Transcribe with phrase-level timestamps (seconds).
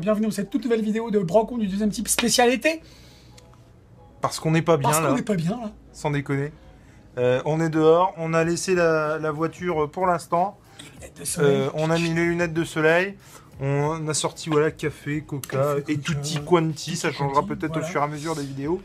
[0.00, 2.80] Et bienvenue dans cette toute nouvelle vidéo de Brocon du deuxième type spécialité.
[4.22, 5.72] Parce qu'on n'est pas bien Parce là, qu'on n'est pas bien là.
[5.92, 6.52] sans déconner.
[7.18, 10.58] Euh, on est dehors, on a laissé la, la voiture pour l'instant.
[11.38, 13.14] Euh, on a mis les lunettes de soleil.
[13.60, 16.96] On a sorti voilà café, coca Café, et coca, tutti quanti.
[16.96, 17.86] Ça changera peut-être voilà.
[17.86, 18.80] au fur et à mesure des vidéos.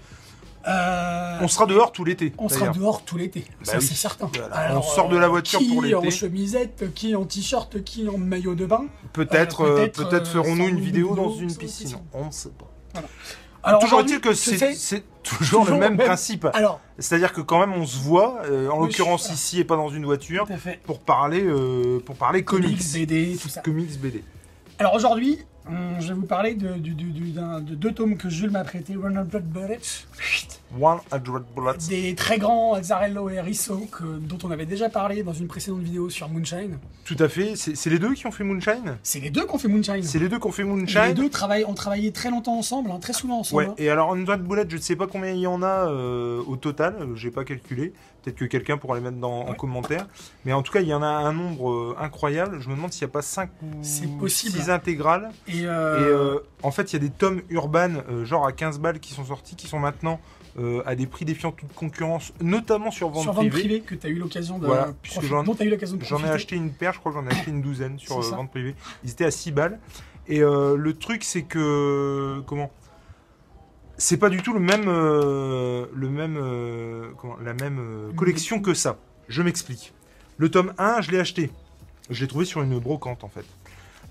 [0.68, 2.34] Euh, On sera dehors tout l'été.
[2.38, 3.86] on sera dehors tout l'été, Bah ça oui.
[3.86, 4.30] c'est certain.
[4.36, 5.96] Voilà, on sort de la voiture qui pour l'été.
[5.96, 8.86] en chemisette, qui en t-shirt, qui en maillot de bain.
[9.14, 11.98] Peut-être, Euh, euh, ferons-nous une vidéo dans une piscine.
[12.14, 13.02] On ne sait pas.
[13.64, 14.58] Alors toujours est-il que c'est
[15.24, 16.48] toujours, toujours le même principe.
[17.00, 20.06] C'est-à-dire que quand même on se voit, euh, en l'occurrence ici et pas dans une
[20.06, 20.48] voiture,
[20.86, 21.44] pour parler,
[22.06, 22.78] pour parler comics.
[22.78, 23.62] Comics, BD, tout ça.
[23.62, 24.24] Comics BD.
[24.80, 28.18] Alors aujourd'hui, hum, je vais vous parler de, du- du- du- d'un- de deux tomes
[28.18, 29.80] que Jules m'a prêté, Run Blood Bullets,
[30.78, 31.02] 100
[31.56, 31.78] Bullets.
[31.90, 35.82] des très grands Azzarello et Risso, que- dont on avait déjà parlé dans une précédente
[35.82, 36.78] vidéo sur Moonshine.
[37.06, 37.54] Tout à fait.
[37.56, 38.98] C'est les deux qui ont fait Moonshine?
[39.04, 40.04] C'est les deux qui ont fait Moonshine.
[40.04, 42.92] C'est les deux qui ont fait Moonshine Les deux travaillent, ont travaillé très longtemps ensemble,
[42.92, 43.64] hein, très souvent ensemble.
[43.64, 43.76] Ouais, hein.
[43.78, 46.56] et alors 100 Bullets, je ne sais pas combien il y en a euh, au
[46.58, 47.94] total, euh, j'ai pas calculé.
[48.24, 49.56] Peut-être que quelqu'un pourra les mettre dans, en Ouais.
[49.56, 50.08] commentaire.
[50.46, 52.58] Mais en tout cas, il y en a un nombre euh, incroyable.
[52.60, 53.52] Je me demande s'il n'y a pas 5
[53.84, 54.58] C'est ou possible.
[54.58, 55.30] 6 intégrales.
[55.48, 58.52] Et, Et euh, euh, en fait, il y a des tomes urbains, euh, genre à
[58.52, 60.20] 15 balles, qui sont sortis, qui sont maintenant
[60.58, 63.60] euh, à des prix défiant toute concurrence, notamment sur vente sur vente privée.
[63.68, 64.88] privée que tu as eu l'occasion de Voilà,
[65.28, 65.44] j'en-
[66.06, 68.36] J'en ai acheté une paire, je crois que j'en ai acheté une douzaine sur euh,
[68.38, 68.76] vente privée.
[69.04, 69.80] Ils étaient à 6 balles.
[70.28, 72.42] Et euh, le truc, c'est que.
[72.48, 72.72] Comment?
[73.98, 74.86] C'est pas du tout le même.
[74.86, 76.40] le même.
[77.18, 78.98] comment La même collection que ça.
[79.28, 79.94] Je m'explique.
[80.38, 81.50] Le tome 1, je l'ai acheté.
[82.10, 83.46] Je l'ai trouvé sur une brocante en fait.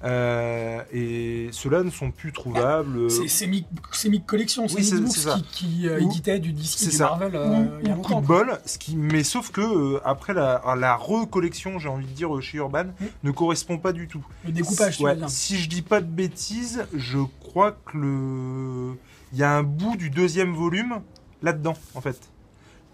[0.03, 3.11] Euh, et ceux-là ne sont plus trouvables.
[3.11, 5.37] C'est c'est Mi- c'est Mick Collection, c'est Oui, Books c'est ça.
[5.37, 5.43] qui,
[5.81, 7.05] qui, euh, Ou- éditait du c'est du ça.
[7.05, 8.21] Marvel euh, ou, il y a ou coup longtemps.
[8.21, 12.11] de bol, ce qui, mais sauf que euh, après la, la recollection, j'ai envie de
[12.13, 12.87] dire chez Urban,
[13.23, 14.25] ne correspond pas du tout.
[14.45, 15.31] Le découpage, tu Ouais, veux dire.
[15.31, 18.99] Si je dis pas de bêtises, je crois que le,
[19.33, 21.01] il y a un bout du deuxième volume
[21.43, 22.19] là-dedans, en fait.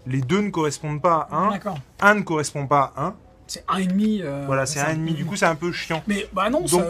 [0.07, 1.77] Les deux ne correspondent pas à un, D'accord.
[1.99, 3.15] un ne correspond pas à un.
[3.51, 4.21] C'est un et demi.
[4.23, 5.13] euh, Voilà, c'est un ennemi.
[5.13, 6.01] Du coup, c'est un peu chiant.
[6.07, 6.85] Mais bah non, Donc-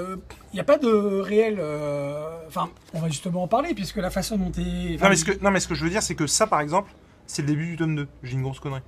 [0.54, 0.88] il n'y a pas de
[1.20, 1.58] réel.
[1.60, 4.62] euh, Enfin, on va justement en parler puisque la façon dont t'es.
[5.02, 6.62] Non mais, ce que, non, mais ce que je veux dire, c'est que ça, par
[6.62, 6.92] exemple,
[7.26, 8.08] c'est le début du tome 2.
[8.22, 8.82] J'ai une grosse connerie.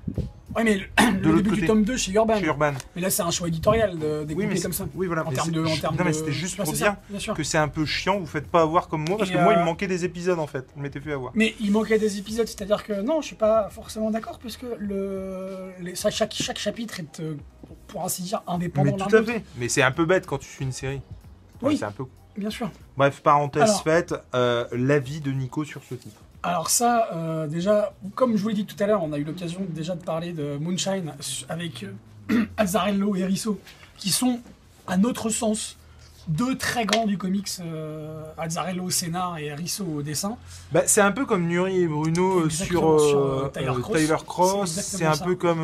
[0.56, 0.84] Ouais, mais le,
[1.32, 2.38] le début du tome 2 chez Urban.
[2.38, 2.74] Chez Urban.
[2.96, 4.86] Mais là, c'est un choix éditorial de Oui, mais comme ça.
[4.94, 5.26] oui, voilà.
[5.26, 5.66] En termes c'est- de.
[5.66, 8.20] En termes non, mais c'était juste pour dire ça, que c'est un peu chiant.
[8.20, 10.06] Vous faites pas avoir comme moi, parce Et que moi, il euh, me manquait des
[10.06, 10.68] épisodes, en fait.
[10.78, 11.32] Je m'étais fait avoir.
[11.34, 15.72] Mais il manquait des épisodes, c'est-à-dire que non, je suis pas forcément d'accord puisque le,
[15.82, 17.36] les- ça, chaque, chaque chapitre est, euh,
[17.88, 19.44] pour ainsi dire, indépendant Mais tout à fait.
[19.58, 21.02] Mais c'est un peu bête quand tu suis une série.
[21.62, 21.78] Oui.
[21.78, 22.06] C'est un peu.
[22.38, 22.70] Bien sûr.
[22.98, 26.16] Bref, parenthèse Alors- faite, euh, l'avis de Nico sur ce titre.
[26.42, 29.24] Alors ça, euh, déjà, comme je vous l'ai dit tout à l'heure, on a eu
[29.24, 31.14] l'occasion déjà de parler de Moonshine
[31.48, 31.86] avec
[32.32, 33.60] euh, Azzarello et Risso,
[33.98, 34.40] qui sont,
[34.88, 35.78] à notre sens,
[36.28, 40.38] deux très grands du comics, euh, Azzarello au scénar et Risso au dessin.
[40.72, 44.72] Bah, c'est un peu comme Nuri et Bruno euh, sur, sur, euh, euh, Tyler Cross.
[44.72, 45.26] C'est un ça.
[45.26, 45.60] peu comme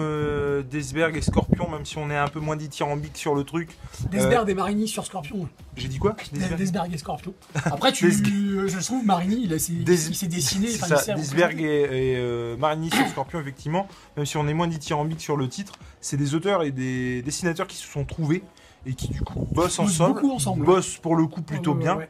[0.69, 3.69] Desberg et Scorpion, même si on est un peu moins dithyrambique sur le truc.
[4.11, 5.47] Desberg et Marini sur Scorpion.
[5.77, 6.15] J'ai dit quoi?
[6.33, 6.57] Desberg?
[6.57, 7.33] Desberg et Scorpion.
[7.65, 10.67] Après, tu, je trouve Marini, il, a- c'est- Des- s'est dessiné.
[10.67, 13.87] Ça, s'est Desberg et, et euh, Marigny sur Scorpion, effectivement,
[14.17, 17.67] même si on est moins dithyrambique sur le titre, c'est des auteurs et des dessinateurs
[17.67, 18.43] qui se sont trouvés
[18.85, 20.65] et qui du coup bossent ensemble, beaucoup ensemble.
[20.65, 21.97] bossent pour le coup plutôt bien.
[21.97, 22.09] ouais.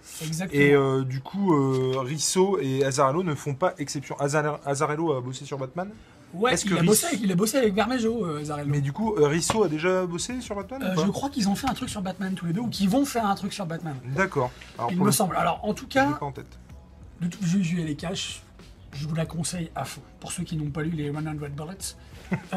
[0.52, 4.16] Et euh, du coup, euh, Risso et Azarello ne font pas exception.
[4.20, 5.90] Azar- Azarello a bossé sur Batman,
[6.34, 8.70] ouais, est-ce il, que a Riss- bossé avec, il a bossé avec Vermejo, euh, Azzarello.
[8.70, 11.30] mais du coup, euh, Risso a déjà bossé sur Batman Euh, ou pas je crois
[11.30, 13.36] qu'ils ont fait un truc sur Batman tous les deux, ou qu'ils vont faire un
[13.36, 13.96] truc sur Batman.
[14.16, 14.52] D'accord.
[14.78, 15.36] Alors Il me le semble.
[15.38, 16.60] Alors, en tout cas, pas en tête.
[17.22, 18.44] de tout, je, je vais les cache.
[18.92, 20.02] Je vous la conseille à fond.
[20.20, 21.96] Pour ceux qui n'ont pas lu les 100 Bullets.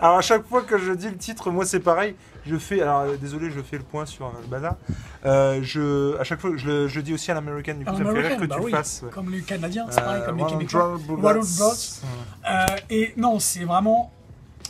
[0.00, 2.14] Alors à chaque fois que je dis le titre, moi c'est pareil.
[2.46, 4.76] Je fais, alors euh, désolé, je fais le point sur euh, le bazar.
[5.24, 7.78] Euh, je, à chaque fois, je, le- je dis aussi à l'américaine.
[7.78, 8.70] Du coup, ça me fait rire que bah tu oui.
[8.70, 9.02] le fasses.
[9.02, 9.10] ouais.
[9.10, 10.98] Comme les Canadiens, c'est pareil, comme les 100 Québécois.
[11.08, 11.42] Bullets.
[11.42, 11.64] 100
[12.44, 12.82] Bullets.
[12.90, 14.12] Et non, c'est vraiment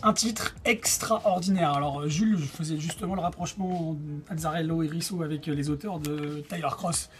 [0.04, 1.72] un titre extraordinaire.
[1.72, 3.96] Alors, Jules, je faisais justement le rapprochement
[4.30, 7.10] Azzarello et Risso avec les auteurs de Tyler Cross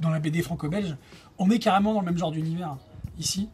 [0.00, 0.96] dans la BD franco-belge.
[1.38, 2.76] On est carrément dans le même genre d'univers
[3.18, 3.48] ici.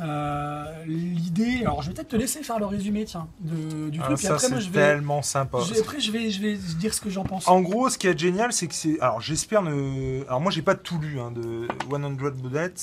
[0.00, 4.06] Euh, L'idée, alors je vais peut-être te laisser faire le résumé, tiens, de- du Ah,
[4.06, 4.18] truc.
[4.18, 5.58] et ça après, moi, je vais, tellement sympa.
[5.60, 7.46] je- après, je vais, je vais dire ce que j'en pense.
[7.46, 8.98] En gros, ce qui est génial, c'est que c'est.
[9.00, 10.24] Alors, j'espère ne.
[10.26, 12.74] Alors, moi, j'ai pas tout lu hein, de 100 Bullets.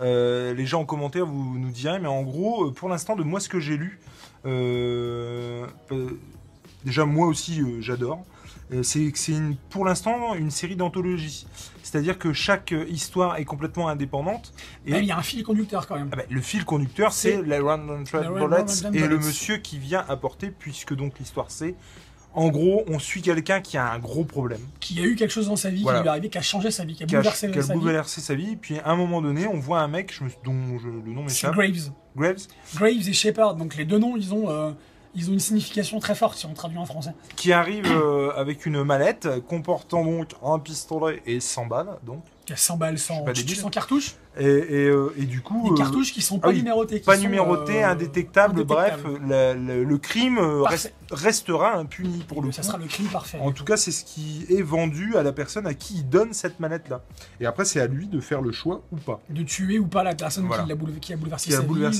[0.00, 3.24] Euh, les gens en commentaire, vous nous direz, mais en gros, euh, pour l'instant, de
[3.24, 4.00] moi, ce que j'ai lu,
[4.46, 5.66] euh,
[6.84, 8.24] déjà, moi aussi, j'adore.
[8.72, 9.10] Euh, c'est
[9.70, 11.46] pour l'instant une série d'anthologies.
[11.82, 14.52] C'est-à-dire que chaque euh, histoire est complètement indépendante.
[14.86, 16.10] Et Ah, Il y a un fil conducteur quand même.
[16.12, 20.50] ah bah, le fil conducteur, c'est les Random Bullets et le monsieur qui vient apporter,
[20.50, 21.74] puisque donc l'histoire c'est
[22.34, 25.48] En gros, on suit quelqu'un qui a un gros problème, Qui a eu quelque chose
[25.48, 26.00] dans sa vie, Voilà.
[26.00, 27.58] qui lui est arrivé, qui a changé sa vie, qui a qui a, bouleversé qui
[27.58, 27.78] a sa vie.
[27.80, 28.56] bouleversé sa vie.
[28.56, 31.22] Puis à un moment donné, on voit un mec je me, dont je- le nom
[31.26, 31.54] C'est m'échappe.
[31.54, 31.90] Graves.
[32.16, 34.72] Graves, Graves et Shepard, donc les deux noms, ils ont, euh,
[35.18, 37.12] ils ont une signification très forte si on traduit en français.
[37.36, 41.98] qui arrive euh, avec une mallette comportant donc un pistolet et 100 balles.
[42.04, 42.22] Donc.
[42.48, 43.56] Il y a 100 balles, 100, pas débile.
[43.56, 44.14] 100 cartouches.
[44.40, 45.62] Et, et, euh, et du coup.
[45.64, 47.00] Des euh, cartouches qui sont pas ah oui, numérotées.
[47.00, 49.28] qui pas sont, numéroté, euh, indétectable, bref, indétectables.
[49.28, 50.38] la- la- le crime
[51.10, 52.68] restera impuni pour le Ça coup.
[52.68, 53.38] sera le crime parfait.
[53.40, 56.32] En tout cas, c'est ce qui est vendu à la personne à qui il donne
[56.32, 57.02] cette manette-là.
[57.40, 59.20] Et après, c'est à lui de faire le choix ou pas.
[59.30, 60.64] De tuer ou pas la personne Voilà.
[60.64, 61.50] qui, a bouleversé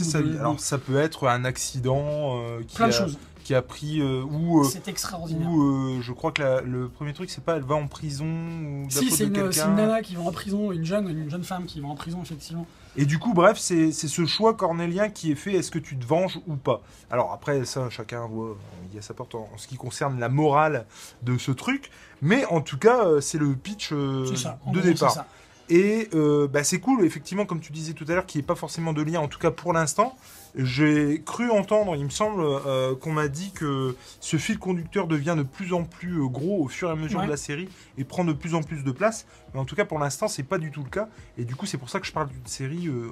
[0.05, 0.35] sa vie.
[0.35, 0.41] sa.
[0.41, 3.19] Alors, ça peut être un accident euh, qui, plein de choses.
[3.49, 4.03] Qui a pris.
[4.03, 5.49] euh, ou, euh, C'est extraordinaire.
[5.51, 8.91] euh, je crois que la- le premier truc, c'est pas elle va en prison ou
[8.91, 9.33] Si, c'est une,
[9.75, 12.67] nana qui va en prison, une jeune, une jeune femme qui va en prison, effectivement.
[12.99, 15.55] Et du coup, bref, c'est ce choix cornélien qui est fait.
[15.55, 16.83] Est-ce que tu te venges ou pas?
[17.11, 18.55] Alors après, ça, chacun voit.
[18.91, 20.85] Il y a sa porte en, en ce qui concerne la morale
[21.23, 21.91] de ce truc.
[22.21, 23.95] Mais en tout cas, euh, c'est le pitch
[24.37, 24.59] ça.
[24.67, 25.25] De gros, départ.
[25.71, 26.11] Et
[26.53, 28.93] bah, c'est cool, effectivement, comme tu disais tout à l'heure, qu'il n'y ait pas forcément
[28.93, 30.15] de lien, en tout cas pour l'instant.
[30.61, 35.35] J'ai cru entendre, il me semble, euh, qu'on m'a dit que ce fil conducteur devient
[35.39, 37.27] de plus en plus euh, gros au fur et à mesure Ouais.
[37.27, 39.25] de la série et prend de plus en plus de place.
[39.55, 41.09] Mais en tout cas, pour l'instant, c'est pas du tout le cas.
[41.39, 43.11] Et du coup, c'est pour ça que je parle d'une série euh,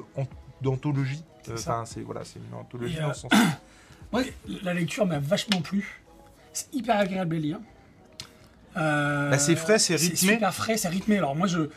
[0.60, 1.22] d'anthologie.
[1.52, 3.30] Enfin, c'est voilà, c'est une anthologie dans ce sens.
[4.12, 4.32] Ouais,
[4.62, 6.00] la lecture m'a vachement plu.
[6.52, 7.58] C'est hyper agréable à lire.
[8.74, 10.16] Bah, c'est frais, c'est rythmé.
[10.16, 11.18] C'est super frais, c'est rythmé.
[11.18, 11.68] Alors moi, je,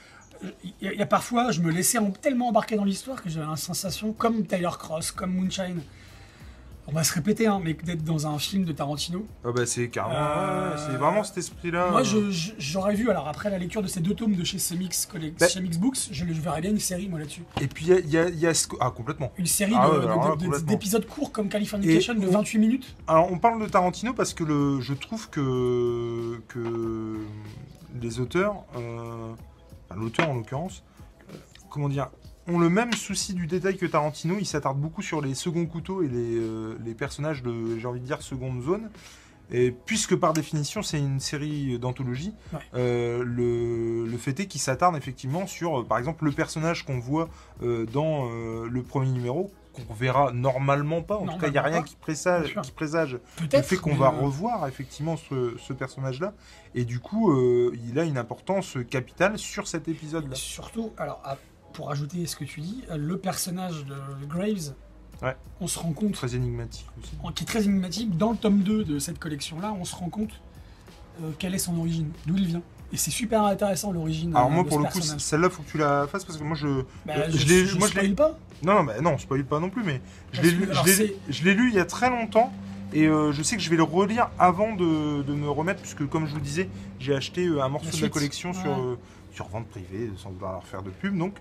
[0.64, 3.22] il y, a- il y a parfois, je me laissais en- tellement embarquer dans l'histoire
[3.22, 5.82] que j'avais la sensation, comme Tyler Cross, comme Moonshine.
[6.88, 9.24] On va se répéter, hein, mais d'être dans un film de Tarantino.
[9.46, 11.92] Ah bah, c'est carrément, euh, c'est vraiment cet esprit-là.
[11.92, 12.02] Moi,
[12.58, 15.08] j'aurais vu, alors après la lecture de ces deux tomes de chez Semix,
[15.40, 15.46] Bah-
[15.80, 17.44] Books, je, je verrais bien une série, moi, là-dessus.
[17.62, 19.32] Et puis, il y a, il y a- il y a ce- Ah, complètement.
[19.38, 19.92] Une série Ah
[20.66, 22.96] d'épisodes courts comme Californication de on- 28 minutes.
[23.08, 27.18] Alors, on parle de Tarantino parce que le, je trouve que, que
[28.02, 29.34] les auteurs, euh,
[29.90, 30.84] enfin, l'auteur en l'occurrence,
[31.32, 31.34] euh,
[31.70, 32.10] comment dire,
[32.48, 34.36] ont le même souci du détail que Tarantino.
[34.40, 38.00] Il s'attarde beaucoup sur les seconds couteaux et les, euh, les personnages de, j'ai envie
[38.00, 38.90] de dire, seconde zone.
[39.52, 42.60] Et puisque par définition c'est une série d'anthologie, Ouais.
[42.76, 47.00] euh, le, le fait est qu'il s'attarde effectivement sur, euh, par exemple, le personnage qu'on
[47.00, 47.30] voit
[47.64, 51.18] euh, dans euh, le premier numéro, qu'on verra normalement pas.
[51.18, 51.88] En tout cas, il n'y a rien pas.
[51.88, 53.20] qui présage, qui présage
[53.52, 56.34] le fait qu'on mais, va euh, revoir effectivement ce, ce personnage-là.
[56.76, 60.36] Et du coup, euh, il a une importance capitale sur cet épisode-là.
[60.36, 61.22] Surtout, alors,
[61.74, 64.74] pour ajouter ce que tu dis, le personnage de Graves,
[65.22, 65.36] Ouais.
[65.60, 67.12] on se rend compte, Très énigmatique aussi.
[67.36, 70.32] qui est très énigmatique, dans le tome 2 de cette collection-là, on se rend compte
[71.22, 72.62] euh, quelle est son origine, d'où il vient.
[72.92, 75.22] Et c'est super intéressant l'origine Alors moi, de pour ce le coup, personnage.
[75.22, 77.78] celle-là, faut que tu la fasses parce que moi, je, Bah, je, je l'ai- je
[77.78, 78.38] moi, je l'ai- spoil pas.
[78.64, 80.02] non, non, bah, non, spoil pas non plus, mais
[80.32, 81.86] je Parce l'ai que, lu, alors, je l'ai- c'est- je l'ai lu il y a
[81.86, 82.52] très longtemps.
[82.92, 86.08] Et euh, je sais que je vais le relire avant de, de me remettre, puisque
[86.10, 86.68] comme je vous disais,
[87.00, 88.12] j'ai acheté euh, un morceau de la suite.
[88.12, 88.70] collection sur, Ouais.
[88.80, 88.96] euh,
[89.32, 91.36] sur vente privée, sans vouloir leur faire de pub, donc.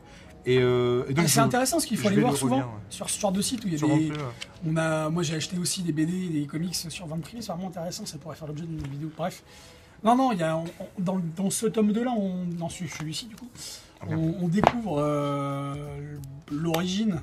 [0.44, 2.32] Et, euh, et donc, Ah, je- c'est intéressant parce qu'il je faut aller vais voir
[2.34, 2.80] le souvent relire, ouais.
[2.90, 4.28] sur ce genre de site où il y a sur des, vente privée, ouais.
[4.72, 7.68] On a, moi j'ai acheté aussi des BD des comics sur vente privée, c'est vraiment
[7.68, 9.10] intéressant, ça pourrait faire l'objet d'une vidéo.
[9.16, 9.42] Bref.
[10.04, 12.68] Non, non, il y a, on- on- dans, dans ce tome 2 là, on, dans
[12.68, 13.48] ce- celui-ci du coup,
[14.08, 15.74] on, on découvre euh,
[16.52, 17.20] l'origine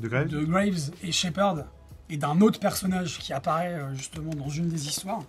[0.00, 1.64] De Graves de Graves et Shepard
[2.10, 5.22] et d'un autre personnage qui apparaît euh, justement dans une des histoires.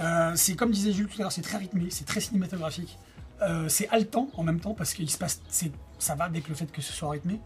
[0.00, 2.96] Euh, c'est comme disait Jules tout à l'heure, c'est très rythmé, c'est très cinématographique.
[3.42, 5.42] Euh, c'est haletant en même temps parce qu'il se passe,
[5.98, 7.40] ça va avec le fait que ce soit rythmé.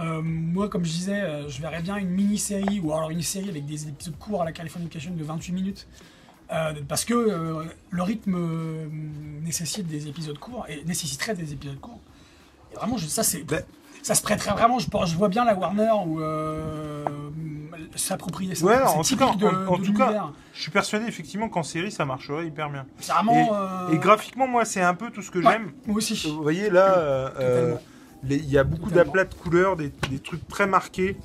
[0.00, 3.66] Euh, moi, comme je disais, je verrais bien une mini-série ou alors une série avec
[3.66, 5.86] des épisodes courts à la Californication de 28 minutes.
[6.52, 8.86] Euh, parce que euh, le rythme euh,
[9.42, 12.00] nécessite des épisodes courts et nécessiterait des épisodes courts.
[12.72, 13.64] Et vraiment, je- ça, c'est, Ben-
[14.02, 14.78] ça se prêterait vraiment.
[14.78, 16.20] Je, je vois bien la Warner ou
[17.96, 18.64] s'approprier ça.
[18.66, 20.32] Ouais, en tout cas- de, en- en de tout cas, l'univers.
[20.54, 22.86] Je suis persuadé effectivement qu'en série ça marcherait hyper bien.
[23.08, 23.88] vraiment.
[23.92, 25.72] Et graphiquement, moi, c'est un peu tout ce que ouais, j'aime.
[25.86, 26.14] Moi aussi.
[26.30, 27.32] Vous voyez là,
[28.28, 31.16] il y a beaucoup d'aplats de couleurs, des, des trucs très marqués.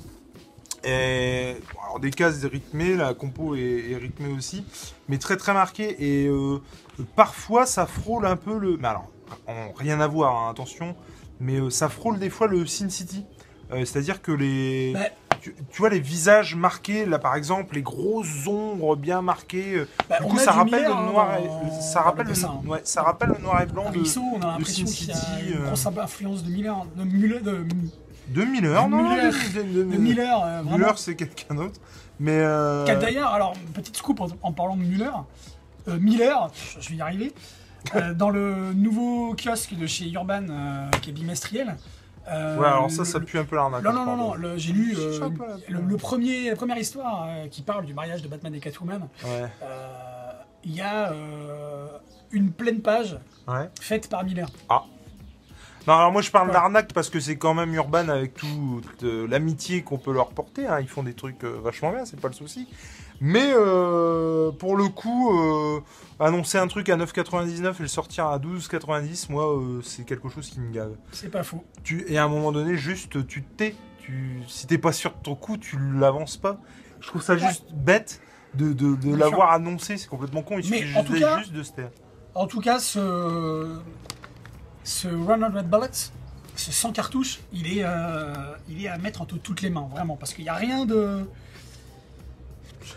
[0.84, 1.56] Et,
[1.88, 4.64] alors des cases rythmées, la compo est, est rythmée aussi,
[5.08, 5.96] mais très très marquée.
[5.98, 6.60] Et euh,
[7.16, 8.76] parfois ça frôle un peu le.
[8.76, 9.10] Mais alors,
[9.46, 10.94] en- rien à voir, hein, attention,
[11.40, 13.24] mais euh, ça frôle des fois le Sin City.
[13.72, 14.92] Euh, C'est-à-dire que les.
[14.94, 15.00] Bah,
[15.40, 19.84] Tu, tu vois les visages marqués, là par exemple, les grosses ombres bien marquées.
[20.08, 22.80] bah, du coup, ça rappelle Miller, le hein, noir, et, ça dans rappelle le ouais,
[22.82, 24.00] ça rappelle le noir et blanc de,
[24.34, 27.38] on a l'impression Sin qu'il y a City, une grosse influence de Miller, de Muller,
[27.38, 27.74] de, de
[28.36, 29.32] Miller, de non, Miller.
[29.32, 30.78] de- de- de- de Miller, euh, vraiment.
[30.78, 31.80] Müller, c'est quelqu'un d'autre.
[32.20, 32.38] Mais.
[32.38, 35.10] euh, D'ailleurs, alors, petite scoop en, en parlant de Muller.
[35.88, 37.32] euh, Miller, je vais y arriver,
[38.16, 40.44] dans le nouveau kiosque de chez Urban,
[41.00, 41.76] qui est bimestriel.
[42.26, 42.34] Ouais,
[42.66, 43.82] alors ça, le- ça pue un peu l'arnaque.
[43.84, 47.86] Non, hein, non, non, non, j'ai lu le, le premier, la première histoire qui parle
[47.86, 49.08] du mariage de Batman et Catwoman.
[49.24, 49.48] Ouais.
[50.64, 51.12] Il y a
[52.32, 53.16] une pleine page
[53.46, 53.70] Ouais.
[53.80, 54.48] faite par Miller.
[55.88, 56.52] Non, alors moi je parle Ouais.
[56.52, 60.66] d'arnaque parce que c'est quand même Urban avec toute euh, l'amitié qu'on peut leur porter.
[60.66, 60.78] hein.
[60.80, 62.68] Ils font des trucs euh, vachement bien, c'est pas le souci.
[63.20, 65.32] Mais euh, pour le coup,
[66.20, 70.60] annoncer un truc à 9,99 et le sortir à 12,90, moi c'est quelque chose qui
[70.60, 70.92] me gave.
[71.10, 71.64] C'est pas faux.
[71.82, 73.74] Tu, et à un moment donné, juste tu te tais.
[73.98, 76.58] Tu, si t'es pas sûr de ton coup, tu l'avances pas.
[77.00, 77.40] Je trouve ça Ouais.
[77.40, 78.20] juste bête
[78.54, 79.96] de, de, de Bien l'avoir annoncé.
[79.96, 80.58] C'est complètement con.
[80.58, 81.90] Il Mais suffit en juste, tout cas- juste de se taire.
[82.34, 83.78] En tout cas, ce,
[84.88, 86.10] ce Run Red Bullets,
[86.56, 88.32] ce 100 cartouches, il est, euh,
[88.68, 91.28] il est à mettre entre toutes les mains, vraiment, parce qu'il n'y a rien de.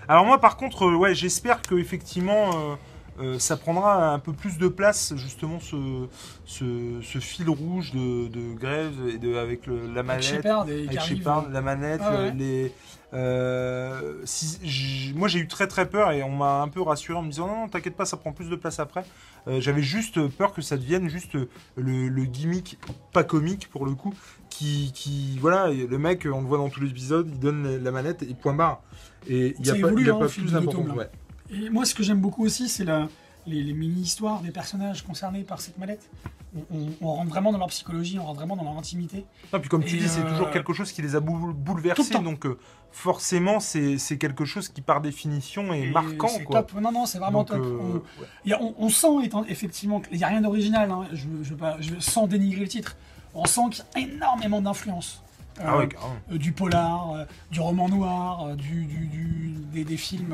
[0.08, 2.78] Alors moi par contre, euh, ouais, j'espère que effectivement
[3.22, 6.08] euh, euh, ça prendra un peu plus de place justement ce,
[6.46, 10.62] ce, ce fil rouge de, de Graves et de, avec le- la Avec manette, Shepard
[10.62, 11.00] avec.
[11.02, 12.34] Shepard, la manette, Ah ouais.
[12.38, 12.74] les.
[13.14, 17.22] euh, si- moi j'ai eu très très peur et on m'a un peu rassuré en
[17.24, 19.04] me disant non, non t'inquiète pas ça prend plus de place après.
[19.48, 21.34] Euh, J'avais juste peur que ça devienne juste
[21.76, 22.78] le, le gimmick
[23.14, 24.14] pas comique pour le coup
[24.50, 27.92] qui, qui voilà le mec on le voit dans tous les épisodes il donne la-
[27.92, 28.82] manette et point barre
[29.28, 30.96] et il n'y a pas, y a hein, pas plus d'importance.
[30.96, 31.10] ouais.
[31.52, 33.08] Et moi, ce que j'aime beaucoup aussi, c'est la-
[33.48, 36.10] les, les mini-histoires des personnages concernés par cette mallette.
[36.56, 39.26] On, on- on rentre vraiment dans leur psychologie, on rentre vraiment dans leur intimité.
[39.54, 41.54] Non, puis comme tu Et, dis, c'est euh, toujours quelque chose qui les a boule-
[41.54, 42.58] bouleversés, donc euh,
[42.92, 46.28] forcément c'est quelque chose qui par définition est Et marquant.
[46.28, 46.74] C'est top.
[46.80, 47.62] Non, non, c'est vraiment Donc, top.
[47.66, 48.02] euh,
[48.46, 51.08] On- y a- sent étant- effectivement qu'il n'y a rien d'original, hein.
[51.14, 52.98] je, je- sans dénigrer le titre.
[53.34, 55.24] On sent qu'il y a énormément d'influence.
[55.60, 55.88] Ah Euh,
[56.32, 60.34] euh, du polar, euh, du roman noir, du, du- du- des, des films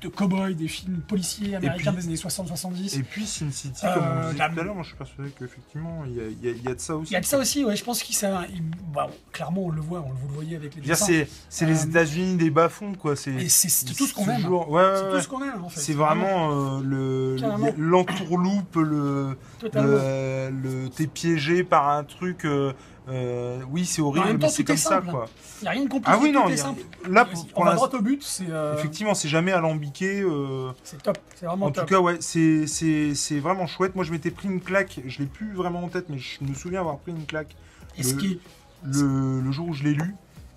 [0.00, 2.98] de, cow-boys, des films policiers américains puis- des années 60-70.
[2.98, 6.04] Et puis Sin City, comme on disait tout à l'heure, moi je suis persuadé qu'effectivement
[6.06, 7.10] il y a, y y de ça aussi.
[7.10, 8.62] Il y a de ça aussi, ouais, je pense qu'il ça, il-
[8.94, 11.04] bah, clairement on le voit, on le, vous le voyez avec les dessins.
[11.06, 13.14] C'est c'est les États-Unis des bas-fonds, quoi.
[13.16, 13.32] C'est
[13.96, 14.46] tout ce qu'on aime.
[14.46, 15.80] Ouais, ouais, C'est tout ce qu'on aime en fait.
[15.80, 17.36] C'est vraiment euh, le
[17.76, 19.36] l'entourloupe, le,
[19.74, 22.44] le, le- t'es piégé par un truc.
[22.44, 22.72] euh,
[23.08, 25.26] euh, oui, c'est En horrible, temps, mais c'est comme ça, quoi.
[25.60, 26.82] Il n'y a rien de compliqué, Ah oui, non, tout il est y a- simple.
[27.10, 30.20] là pour, on pour va l'instant, droit au but, c'est euh, effectivement, c'est jamais alambiqué.
[30.20, 31.86] euh, c'est top, c'est vraiment En top.
[31.86, 33.94] tout cas, ouais, c'est- vraiment chouette.
[33.96, 35.00] Moi, je m'étais pris une claque.
[35.06, 37.54] Je l'ai plus vraiment en tête, mais je me souviens avoir pris une claque
[38.00, 38.40] ce le- qui
[38.84, 40.14] le, le jour où je l'ai lu.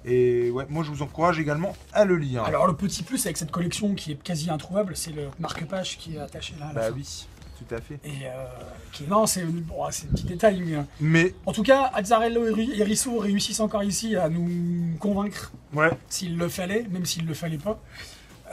[0.07, 2.43] Et ouais, moi, je vous encourage également à le lire.
[2.43, 6.15] Alors le petit plus avec cette collection qui est quasi introuvable, c'est le marque-page qui
[6.15, 6.65] est attaché là.
[6.67, 6.93] à la bah fin.
[6.95, 7.99] oui, tout à fait.
[8.03, 8.45] Et euh,
[8.91, 12.47] qui non, c'est bon, c'est un petit détail, mais euh, Mais en tout cas, Azzarello
[12.47, 17.05] et Ri- et Risso réussissent encore ici à nous convaincre ouais, s'il le fallait, même
[17.05, 17.79] s'il le fallait pas.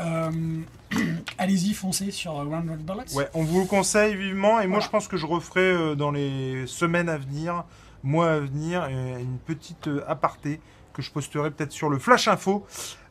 [0.01, 0.31] Euh,
[1.39, 3.15] Allez-y, foncez sur euh, One Red Bullets.
[3.15, 4.61] ouais, on vous le conseille vivement.
[4.61, 7.65] Et moi, je pense que je referai euh, dans les semaines à venir,
[8.03, 10.61] mois à venir, euh, une petite euh, aparté
[10.95, 12.67] que je posterai peut-être sur le Flash Info,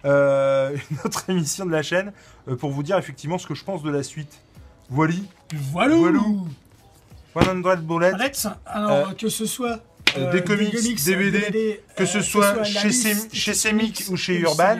[0.05, 2.13] euh, une autre émission de la chaîne,
[2.47, 4.39] euh, pour vous dire effectivement ce que je pense de la suite.
[4.91, 5.13] Voilà,
[5.71, 5.95] Voilà.
[5.95, 6.47] Voilou.
[7.33, 8.11] 100 Bullets.
[8.65, 9.79] Alors Euh, que ce soit
[10.17, 10.73] euh, des comics,
[11.05, 14.77] DVD, que euh, ce soit la chez Sem- chez Semic ou chez Urban,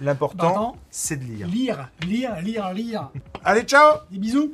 [0.00, 0.72] L'important, Pardon.
[0.90, 1.48] c'est de lire.
[1.48, 3.08] lire, lire, lire, lire.
[3.44, 4.52] Allez, ciao Des bisous.